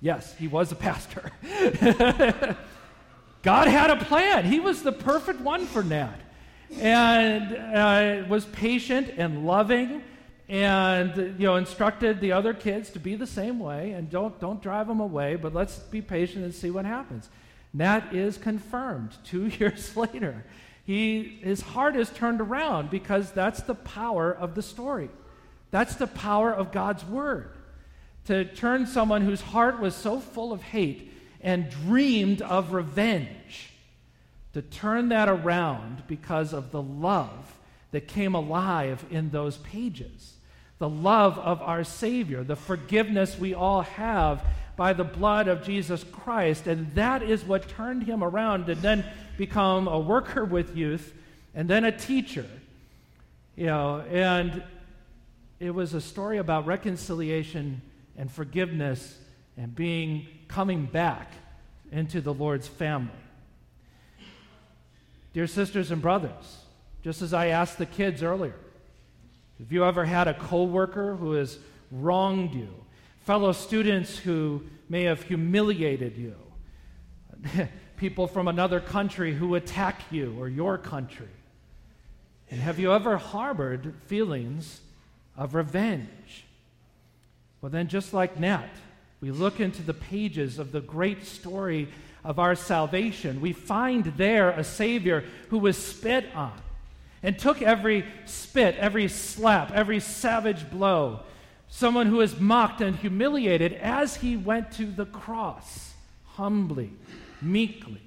Yes, 0.00 0.34
he 0.36 0.48
was 0.48 0.72
a 0.72 0.76
pastor. 0.76 1.32
God 3.42 3.68
had 3.68 3.90
a 3.90 3.96
plan. 3.96 4.44
He 4.44 4.60
was 4.60 4.82
the 4.82 4.92
perfect 4.92 5.40
one 5.40 5.66
for 5.66 5.82
Nat. 5.82 6.16
And 6.80 7.56
uh, 7.56 8.28
was 8.28 8.46
patient 8.46 9.12
and 9.16 9.46
loving 9.46 10.02
and 10.48 11.16
you 11.38 11.46
know 11.46 11.56
instructed 11.56 12.20
the 12.20 12.32
other 12.32 12.52
kids 12.52 12.90
to 12.90 12.98
be 12.98 13.14
the 13.14 13.26
same 13.26 13.58
way 13.58 13.92
and 13.92 14.10
don't 14.10 14.38
don't 14.40 14.60
drive 14.60 14.86
them 14.88 15.00
away 15.00 15.36
but 15.36 15.54
let's 15.54 15.78
be 15.78 16.02
patient 16.02 16.44
and 16.44 16.54
see 16.54 16.70
what 16.70 16.84
happens 16.84 17.30
nat 17.72 18.12
is 18.12 18.36
confirmed 18.36 19.16
two 19.24 19.46
years 19.46 19.96
later 19.96 20.44
he 20.84 21.38
his 21.42 21.62
heart 21.62 21.96
is 21.96 22.10
turned 22.10 22.42
around 22.42 22.90
because 22.90 23.30
that's 23.30 23.62
the 23.62 23.74
power 23.74 24.30
of 24.34 24.54
the 24.54 24.62
story 24.62 25.08
that's 25.74 25.96
the 25.96 26.06
power 26.06 26.52
of 26.52 26.70
god's 26.70 27.04
word 27.04 27.50
to 28.26 28.44
turn 28.44 28.86
someone 28.86 29.22
whose 29.22 29.40
heart 29.40 29.80
was 29.80 29.94
so 29.94 30.18
full 30.18 30.52
of 30.52 30.62
hate 30.62 31.12
and 31.40 31.68
dreamed 31.68 32.40
of 32.40 32.72
revenge, 32.72 33.70
to 34.54 34.62
turn 34.62 35.10
that 35.10 35.28
around 35.28 36.02
because 36.06 36.52
of 36.52 36.70
the 36.70 36.80
love 36.80 37.54
that 37.90 38.08
came 38.08 38.34
alive 38.34 39.04
in 39.10 39.30
those 39.30 39.58
pages. 39.58 40.34
The 40.78 40.88
love 40.88 41.38
of 41.38 41.60
our 41.60 41.84
Savior, 41.84 42.42
the 42.42 42.56
forgiveness 42.56 43.38
we 43.38 43.52
all 43.54 43.82
have 43.82 44.44
by 44.76 44.92
the 44.92 45.04
blood 45.04 45.46
of 45.46 45.62
Jesus 45.62 46.02
Christ. 46.02 46.66
And 46.66 46.92
that 46.94 47.22
is 47.22 47.44
what 47.44 47.68
turned 47.68 48.04
him 48.04 48.24
around 48.24 48.68
and 48.68 48.80
then 48.80 49.04
become 49.36 49.86
a 49.86 49.98
worker 49.98 50.44
with 50.44 50.76
youth 50.76 51.12
and 51.54 51.68
then 51.68 51.84
a 51.84 51.96
teacher. 51.96 52.46
You 53.54 53.66
know, 53.66 54.00
and 54.10 54.62
it 55.64 55.74
was 55.74 55.94
a 55.94 56.00
story 56.00 56.36
about 56.36 56.66
reconciliation 56.66 57.80
and 58.18 58.30
forgiveness 58.30 59.16
and 59.56 59.74
being 59.74 60.26
coming 60.46 60.84
back 60.84 61.32
into 61.90 62.20
the 62.20 62.34
Lord's 62.34 62.68
family. 62.68 63.10
Dear 65.32 65.46
sisters 65.46 65.90
and 65.90 66.02
brothers, 66.02 66.58
just 67.02 67.22
as 67.22 67.32
I 67.32 67.46
asked 67.46 67.78
the 67.78 67.86
kids 67.86 68.22
earlier, 68.22 68.56
have 69.58 69.72
you 69.72 69.86
ever 69.86 70.04
had 70.04 70.28
a 70.28 70.34
coworker 70.34 71.16
who 71.16 71.32
has 71.32 71.58
wronged 71.90 72.52
you? 72.52 72.68
Fellow 73.24 73.52
students 73.52 74.18
who 74.18 74.64
may 74.90 75.04
have 75.04 75.22
humiliated 75.22 76.18
you? 76.18 76.36
People 77.96 78.26
from 78.26 78.48
another 78.48 78.80
country 78.80 79.32
who 79.32 79.54
attack 79.54 80.02
you 80.10 80.36
or 80.38 80.46
your 80.46 80.76
country? 80.76 81.30
And 82.50 82.60
have 82.60 82.78
you 82.78 82.92
ever 82.92 83.16
harbored 83.16 83.94
feelings 84.08 84.82
of 85.36 85.54
revenge? 85.54 86.44
Well, 87.60 87.70
then, 87.70 87.88
just 87.88 88.12
like 88.12 88.38
Nat, 88.38 88.68
we 89.20 89.30
look 89.30 89.58
into 89.58 89.82
the 89.82 89.94
pages 89.94 90.58
of 90.58 90.72
the 90.72 90.80
great 90.80 91.24
story 91.24 91.88
of 92.22 92.38
our 92.38 92.54
salvation. 92.54 93.40
We 93.40 93.52
find 93.52 94.04
there 94.16 94.50
a 94.50 94.64
Savior 94.64 95.24
who 95.48 95.58
was 95.58 95.76
spit 95.76 96.26
on 96.34 96.52
and 97.22 97.38
took 97.38 97.62
every 97.62 98.04
spit, 98.26 98.76
every 98.76 99.08
slap, 99.08 99.72
every 99.72 100.00
savage 100.00 100.70
blow. 100.70 101.20
Someone 101.68 102.06
who 102.06 102.16
was 102.16 102.38
mocked 102.38 102.82
and 102.82 102.96
humiliated 102.96 103.72
as 103.72 104.16
he 104.16 104.36
went 104.36 104.72
to 104.72 104.84
the 104.84 105.06
cross, 105.06 105.94
humbly, 106.34 106.92
meekly, 107.40 108.02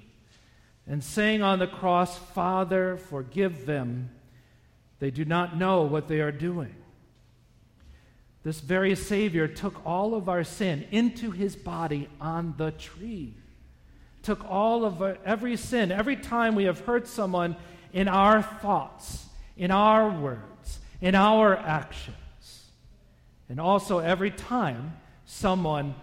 and 0.86 1.02
saying 1.02 1.42
on 1.42 1.58
the 1.58 1.66
cross, 1.66 2.16
Father, 2.16 2.96
forgive 2.96 3.66
them. 3.66 4.10
They 5.00 5.10
do 5.10 5.24
not 5.24 5.56
know 5.56 5.82
what 5.82 6.08
they 6.08 6.20
are 6.20 6.32
doing. 6.32 6.74
This 8.48 8.60
very 8.60 8.94
Savior 8.94 9.46
took 9.46 9.84
all 9.84 10.14
of 10.14 10.30
our 10.30 10.42
sin 10.42 10.86
into 10.90 11.30
his 11.32 11.54
body 11.54 12.08
on 12.18 12.54
the 12.56 12.70
tree. 12.70 13.34
Took 14.22 14.42
all 14.48 14.86
of 14.86 15.02
our, 15.02 15.18
every 15.22 15.54
sin, 15.58 15.92
every 15.92 16.16
time 16.16 16.54
we 16.54 16.64
have 16.64 16.80
hurt 16.80 17.06
someone 17.06 17.56
in 17.92 18.08
our 18.08 18.40
thoughts, 18.40 19.26
in 19.58 19.70
our 19.70 20.08
words, 20.08 20.78
in 21.02 21.14
our 21.14 21.58
actions. 21.58 22.64
And 23.50 23.60
also 23.60 23.98
every 23.98 24.30
time 24.30 24.96
someone 25.26 25.94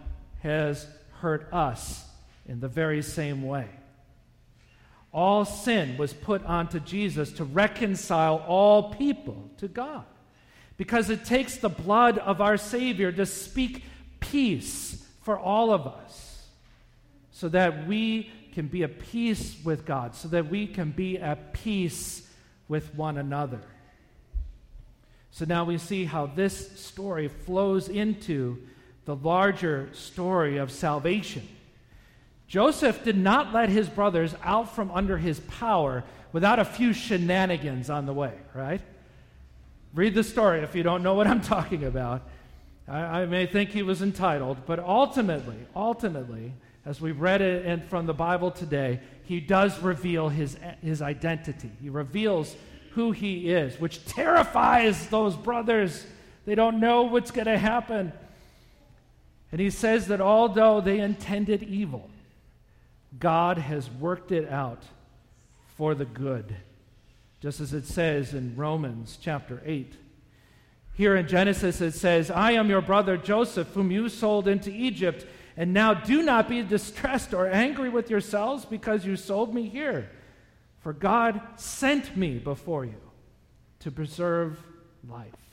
has 0.43 0.85
hurt 1.21 1.51
us 1.51 2.07
in 2.47 2.59
the 2.59 2.67
very 2.67 3.01
same 3.01 3.41
way. 3.41 3.67
All 5.11 5.45
sin 5.45 5.97
was 5.97 6.13
put 6.13 6.45
onto 6.45 6.79
Jesus 6.79 7.31
to 7.31 7.43
reconcile 7.43 8.35
all 8.47 8.93
people 8.93 9.49
to 9.57 9.67
God 9.67 10.05
because 10.77 11.09
it 11.09 11.25
takes 11.25 11.57
the 11.57 11.69
blood 11.69 12.17
of 12.17 12.41
our 12.41 12.57
Savior 12.57 13.11
to 13.11 13.25
speak 13.25 13.83
peace 14.19 15.05
for 15.21 15.37
all 15.37 15.71
of 15.71 15.87
us 15.87 16.43
so 17.31 17.49
that 17.49 17.87
we 17.87 18.31
can 18.53 18.67
be 18.67 18.83
at 18.83 18.99
peace 18.99 19.57
with 19.63 19.85
God, 19.85 20.15
so 20.15 20.27
that 20.29 20.49
we 20.49 20.67
can 20.67 20.91
be 20.91 21.17
at 21.17 21.53
peace 21.53 22.27
with 22.67 22.95
one 22.95 23.17
another. 23.17 23.61
So 25.31 25.43
now 25.45 25.65
we 25.65 25.77
see 25.77 26.05
how 26.05 26.27
this 26.27 26.79
story 26.79 27.27
flows 27.27 27.89
into 27.89 28.57
the 29.03 29.15
larger 29.15 29.89
story 29.93 30.57
of 30.57 30.71
salvation. 30.71 31.45
Joseph 32.47 33.03
did 33.03 33.17
not 33.17 33.53
let 33.53 33.69
his 33.69 33.89
brothers 33.89 34.33
out 34.43 34.73
from 34.73 34.91
under 34.91 35.17
his 35.17 35.39
power 35.41 36.03
without 36.31 36.59
a 36.59 36.65
few 36.65 36.93
shenanigans 36.93 37.89
on 37.89 38.05
the 38.05 38.13
way, 38.13 38.33
right? 38.53 38.81
Read 39.95 40.13
the 40.13 40.23
story 40.23 40.59
if 40.59 40.75
you 40.75 40.83
don't 40.83 41.03
know 41.03 41.13
what 41.13 41.25
I'm 41.25 41.39
talking 41.39 41.85
about. 41.85 42.21
I, 42.85 43.21
I 43.21 43.25
may 43.25 43.45
think 43.45 43.69
he 43.69 43.81
was 43.81 44.01
entitled, 44.01 44.57
but 44.65 44.77
ultimately, 44.77 45.55
ultimately, 45.73 46.51
as 46.85 46.99
we've 46.99 47.19
read 47.19 47.41
it 47.41 47.87
from 47.89 48.05
the 48.05 48.13
Bible 48.13 48.51
today, 48.51 48.99
he 49.23 49.39
does 49.39 49.81
reveal 49.81 50.27
his, 50.27 50.57
his 50.81 51.01
identity. 51.01 51.71
He 51.81 51.89
reveals 51.89 52.53
who 52.91 53.13
he 53.13 53.49
is, 53.49 53.79
which 53.79 54.05
terrifies 54.05 55.07
those 55.07 55.37
brothers. 55.37 56.05
They 56.45 56.55
don't 56.55 56.81
know 56.81 57.03
what's 57.03 57.31
going 57.31 57.47
to 57.47 57.57
happen. 57.57 58.11
And 59.53 59.61
he 59.61 59.69
says 59.69 60.07
that 60.07 60.19
although 60.19 60.81
they 60.81 60.99
intended 60.99 61.63
evil, 61.63 62.09
God 63.17 63.57
has 63.57 63.89
worked 63.89 64.33
it 64.33 64.51
out 64.51 64.83
for 65.77 65.95
the 65.95 66.05
good 66.05 66.53
just 67.41 67.59
as 67.59 67.73
it 67.73 67.85
says 67.85 68.33
in 68.33 68.55
Romans 68.55 69.17
chapter 69.21 69.61
8. 69.65 69.93
Here 70.93 71.15
in 71.15 71.27
Genesis, 71.27 71.81
it 71.81 71.93
says, 71.93 72.31
I 72.31 72.51
am 72.51 72.69
your 72.69 72.81
brother 72.81 73.17
Joseph, 73.17 73.67
whom 73.73 73.91
you 73.91 74.07
sold 74.07 74.47
into 74.47 74.71
Egypt. 74.71 75.25
And 75.57 75.73
now 75.73 75.93
do 75.93 76.23
not 76.23 76.49
be 76.49 76.63
distressed 76.63 77.33
or 77.33 77.47
angry 77.47 77.89
with 77.89 78.09
yourselves 78.09 78.65
because 78.65 79.05
you 79.05 79.15
sold 79.15 79.53
me 79.53 79.67
here. 79.67 80.09
For 80.79 80.93
God 80.93 81.41
sent 81.55 82.15
me 82.15 82.39
before 82.39 82.85
you 82.85 83.01
to 83.79 83.91
preserve 83.91 84.59
life. 85.07 85.44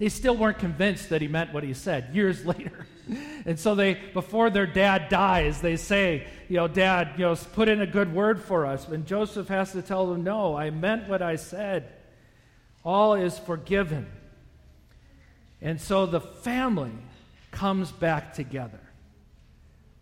They 0.00 0.08
still 0.08 0.34
weren't 0.34 0.58
convinced 0.58 1.10
that 1.10 1.20
he 1.20 1.28
meant 1.28 1.52
what 1.52 1.62
he 1.62 1.74
said 1.74 2.14
years 2.14 2.44
later. 2.46 2.86
and 3.44 3.60
so 3.60 3.74
they, 3.74 3.94
before 4.14 4.48
their 4.48 4.66
dad 4.66 5.10
dies, 5.10 5.60
they 5.60 5.76
say, 5.76 6.26
you 6.48 6.56
know, 6.56 6.66
Dad, 6.66 7.12
you 7.16 7.26
know, 7.26 7.36
put 7.52 7.68
in 7.68 7.82
a 7.82 7.86
good 7.86 8.12
word 8.12 8.42
for 8.42 8.66
us. 8.66 8.88
And 8.88 9.06
Joseph 9.06 9.48
has 9.48 9.72
to 9.72 9.82
tell 9.82 10.06
them, 10.06 10.24
No, 10.24 10.56
I 10.56 10.70
meant 10.70 11.08
what 11.08 11.22
I 11.22 11.36
said. 11.36 11.92
All 12.82 13.14
is 13.14 13.38
forgiven. 13.38 14.10
And 15.60 15.78
so 15.80 16.06
the 16.06 16.20
family 16.20 16.92
comes 17.50 17.92
back 17.92 18.32
together. 18.32 18.80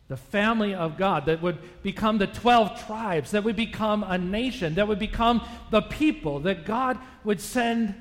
The 0.07 0.17
family 0.17 0.75
of 0.75 0.97
God 0.97 1.27
that 1.27 1.43
would 1.43 1.59
become 1.83 2.19
the 2.19 2.29
12 2.29 2.87
tribes, 2.87 3.33
that 3.33 3.43
would 3.43 3.57
become 3.57 4.05
a 4.05 4.17
nation, 4.17 4.77
that 4.77 4.87
would 4.87 5.01
become 5.01 5.43
the 5.71 5.83
people 5.83 6.41
that 6.41 6.65
God 6.65 6.99
would 7.25 7.41
send 7.41 7.95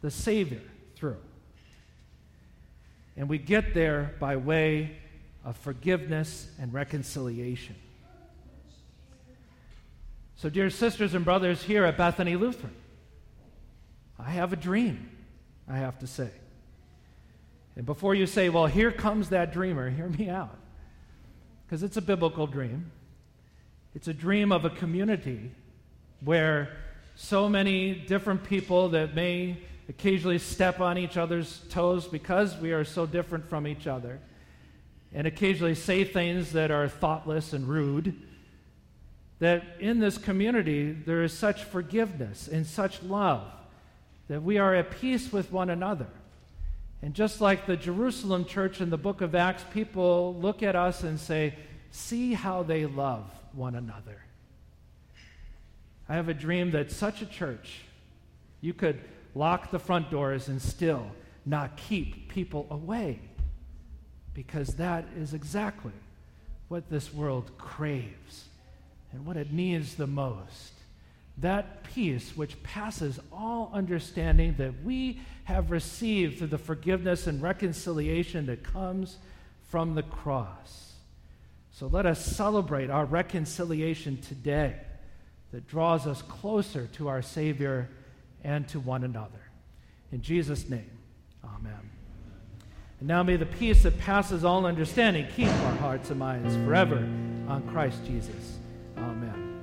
the 0.00 0.10
Savior 0.10 0.62
through. 0.96 1.18
And 3.16 3.28
we 3.28 3.38
get 3.38 3.74
there 3.74 4.14
by 4.20 4.36
way 4.36 4.96
of 5.44 5.56
forgiveness 5.56 6.48
and 6.60 6.72
reconciliation. 6.72 7.74
So, 10.36 10.48
dear 10.48 10.70
sisters 10.70 11.14
and 11.14 11.24
brothers 11.24 11.62
here 11.62 11.84
at 11.84 11.96
Bethany 11.96 12.36
Lutheran, 12.36 12.74
I 14.18 14.30
have 14.30 14.52
a 14.52 14.56
dream, 14.56 15.10
I 15.68 15.78
have 15.78 15.98
to 15.98 16.06
say. 16.06 16.30
And 17.74 17.86
before 17.86 18.14
you 18.14 18.26
say, 18.26 18.48
well, 18.48 18.66
here 18.66 18.92
comes 18.92 19.30
that 19.30 19.52
dreamer, 19.52 19.90
hear 19.90 20.08
me 20.08 20.28
out. 20.28 20.56
Because 21.66 21.82
it's 21.82 21.96
a 21.96 22.02
biblical 22.02 22.46
dream. 22.46 22.90
It's 23.94 24.08
a 24.08 24.14
dream 24.14 24.52
of 24.52 24.64
a 24.64 24.70
community 24.70 25.50
where 26.20 26.76
so 27.14 27.48
many 27.48 27.94
different 27.94 28.44
people 28.44 28.90
that 28.90 29.14
may 29.14 29.58
occasionally 29.88 30.38
step 30.38 30.80
on 30.80 30.98
each 30.98 31.16
other's 31.16 31.62
toes 31.70 32.06
because 32.06 32.56
we 32.58 32.72
are 32.72 32.84
so 32.84 33.06
different 33.06 33.48
from 33.48 33.66
each 33.66 33.86
other, 33.86 34.20
and 35.12 35.26
occasionally 35.26 35.74
say 35.74 36.04
things 36.04 36.52
that 36.52 36.70
are 36.70 36.88
thoughtless 36.88 37.52
and 37.52 37.66
rude, 37.66 38.14
that 39.38 39.64
in 39.80 39.98
this 39.98 40.18
community 40.18 40.92
there 40.92 41.22
is 41.22 41.32
such 41.32 41.64
forgiveness 41.64 42.48
and 42.48 42.66
such 42.66 43.02
love 43.02 43.42
that 44.28 44.42
we 44.42 44.58
are 44.58 44.74
at 44.74 44.90
peace 45.00 45.32
with 45.32 45.50
one 45.50 45.70
another. 45.70 46.08
And 47.00 47.14
just 47.14 47.40
like 47.40 47.66
the 47.66 47.76
Jerusalem 47.76 48.44
church 48.44 48.80
in 48.80 48.90
the 48.90 48.98
book 48.98 49.20
of 49.20 49.34
Acts, 49.34 49.64
people 49.72 50.34
look 50.40 50.62
at 50.62 50.76
us 50.76 51.02
and 51.02 51.18
say, 51.18 51.54
See 51.90 52.34
how 52.34 52.62
they 52.62 52.84
love 52.84 53.24
one 53.52 53.74
another. 53.74 54.20
I 56.08 56.14
have 56.16 56.28
a 56.28 56.34
dream 56.34 56.72
that 56.72 56.90
such 56.90 57.22
a 57.22 57.26
church, 57.26 57.80
you 58.60 58.74
could 58.74 59.00
lock 59.34 59.70
the 59.70 59.78
front 59.78 60.10
doors 60.10 60.48
and 60.48 60.60
still 60.60 61.06
not 61.46 61.76
keep 61.76 62.28
people 62.28 62.66
away. 62.70 63.20
Because 64.34 64.68
that 64.76 65.04
is 65.16 65.34
exactly 65.34 65.92
what 66.68 66.90
this 66.90 67.12
world 67.12 67.50
craves 67.58 68.44
and 69.12 69.24
what 69.24 69.36
it 69.36 69.52
needs 69.52 69.94
the 69.94 70.06
most. 70.06 70.72
That 71.38 71.84
peace 71.84 72.36
which 72.36 72.62
passes 72.62 73.18
all 73.32 73.70
understanding 73.72 74.54
that 74.58 74.82
we 74.84 75.20
have 75.44 75.70
received 75.70 76.38
through 76.38 76.48
the 76.48 76.58
forgiveness 76.58 77.26
and 77.26 77.40
reconciliation 77.40 78.46
that 78.46 78.62
comes 78.62 79.16
from 79.68 79.94
the 79.94 80.02
cross. 80.02 80.92
So 81.72 81.86
let 81.86 82.06
us 82.06 82.24
celebrate 82.24 82.90
our 82.90 83.04
reconciliation 83.04 84.20
today 84.20 84.76
that 85.52 85.68
draws 85.68 86.06
us 86.06 86.22
closer 86.22 86.88
to 86.94 87.08
our 87.08 87.22
Savior 87.22 87.88
and 88.44 88.66
to 88.68 88.80
one 88.80 89.04
another. 89.04 89.40
In 90.12 90.22
Jesus' 90.22 90.68
name, 90.68 90.90
amen. 91.44 91.90
And 93.00 93.08
now 93.08 93.22
may 93.22 93.36
the 93.36 93.46
peace 93.46 93.82
that 93.82 93.98
passes 93.98 94.44
all 94.44 94.66
understanding 94.66 95.26
keep 95.36 95.48
our 95.48 95.74
hearts 95.76 96.10
and 96.10 96.18
minds 96.18 96.54
forever 96.66 96.96
on 97.48 97.68
Christ 97.70 98.04
Jesus. 98.04 98.58
Amen. 98.96 99.57